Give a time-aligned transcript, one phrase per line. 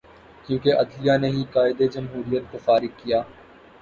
[0.45, 3.21] کیونکہ عدلیہ نے ہی قائد جمہوریت کو فارغ کیا۔